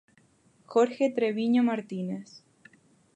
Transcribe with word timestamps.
Jorge 0.65 1.11
Treviño 1.15 1.61
Martínez. 1.61 2.43